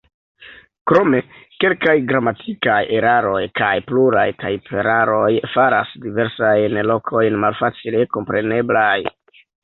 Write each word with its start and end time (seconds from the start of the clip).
Krome, 0.91 1.17
kelkaj 1.63 1.93
gramatikaj 2.11 2.77
eraroj 2.99 3.41
kaj 3.59 3.73
pluraj 3.91 4.23
tajperaroj 4.43 5.27
faras 5.57 5.91
diversajn 6.07 6.79
lokojn 6.93 7.37
malfacile 7.45 8.01
kompreneblaj. 8.17 8.99